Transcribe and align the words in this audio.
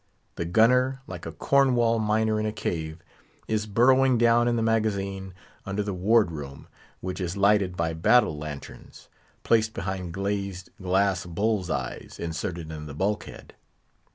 The 0.33 0.45
Gunner, 0.45 1.03
like 1.05 1.27
a 1.27 1.31
Cornwall 1.31 1.99
miner 1.99 2.39
in 2.39 2.47
a 2.47 2.51
cave, 2.51 3.03
is 3.47 3.67
burrowing 3.67 4.17
down 4.17 4.47
in 4.47 4.55
the 4.55 4.63
magazine 4.63 5.35
under 5.63 5.83
the 5.83 5.93
Ward 5.93 6.31
room, 6.31 6.67
which 7.01 7.21
is 7.21 7.37
lighted 7.37 7.77
by 7.77 7.93
battle 7.93 8.35
lanterns, 8.35 9.09
placed 9.43 9.75
behind 9.75 10.11
glazed 10.11 10.71
glass 10.81 11.27
bull's 11.27 11.69
eyes 11.69 12.17
inserted 12.19 12.71
in 12.71 12.87
the 12.87 12.95
bulkhead. 12.95 13.53